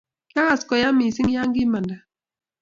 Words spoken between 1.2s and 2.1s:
ye kimanda